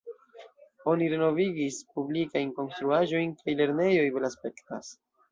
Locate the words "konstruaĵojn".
2.59-3.35